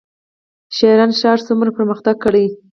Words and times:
شرن 0.75 1.11
ښار 1.19 1.39
څومره 1.47 1.69
پرمختګ 1.77 2.15
کړی؟ 2.23 2.45